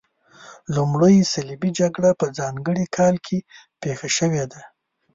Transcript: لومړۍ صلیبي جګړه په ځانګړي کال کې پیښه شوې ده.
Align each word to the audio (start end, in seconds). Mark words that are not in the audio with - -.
لومړۍ 0.75 1.15
صلیبي 1.33 1.69
جګړه 1.79 2.11
په 2.19 2.25
ځانګړي 2.39 2.85
کال 2.97 3.15
کې 3.25 3.37
پیښه 3.81 4.07
شوې 4.17 4.43
ده. 4.51 4.61